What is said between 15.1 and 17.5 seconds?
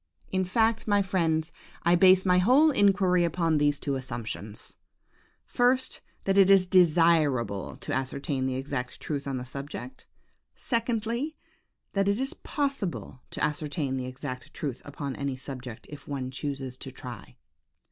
any subject, if one chooses to try.